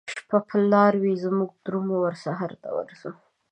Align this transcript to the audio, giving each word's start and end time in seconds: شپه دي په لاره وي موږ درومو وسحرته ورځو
شپه 0.17 0.37
دي 0.41 0.45
په 0.49 0.55
لاره 0.71 0.97
وي 1.03 1.15
موږ 1.37 1.51
درومو 1.65 1.95
وسحرته 2.05 2.69
ورځو 2.77 3.11